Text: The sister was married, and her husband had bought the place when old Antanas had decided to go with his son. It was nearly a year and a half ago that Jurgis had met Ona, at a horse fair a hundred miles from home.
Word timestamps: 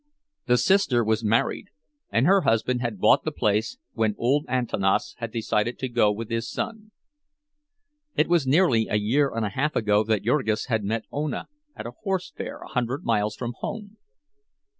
The 0.47 0.57
sister 0.57 1.03
was 1.03 1.23
married, 1.23 1.67
and 2.09 2.25
her 2.25 2.41
husband 2.41 2.81
had 2.81 2.97
bought 2.97 3.23
the 3.23 3.31
place 3.31 3.77
when 3.93 4.15
old 4.17 4.47
Antanas 4.49 5.13
had 5.19 5.31
decided 5.31 5.77
to 5.77 5.87
go 5.87 6.11
with 6.11 6.31
his 6.31 6.49
son. 6.49 6.89
It 8.15 8.27
was 8.27 8.47
nearly 8.47 8.87
a 8.89 8.95
year 8.95 9.31
and 9.31 9.45
a 9.45 9.49
half 9.49 9.75
ago 9.75 10.03
that 10.05 10.23
Jurgis 10.23 10.65
had 10.65 10.83
met 10.83 11.03
Ona, 11.11 11.49
at 11.75 11.85
a 11.85 11.91
horse 12.01 12.31
fair 12.35 12.57
a 12.61 12.69
hundred 12.69 13.03
miles 13.03 13.35
from 13.35 13.53
home. 13.59 13.97